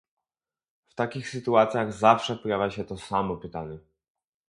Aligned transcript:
W 0.87 0.95
takich 0.95 1.29
sytuacjach 1.29 1.93
zawsze 1.93 2.35
pojawia 2.35 2.71
się 2.71 2.83
to 2.85 2.97
samo 2.97 3.37
pytanie 3.37 3.77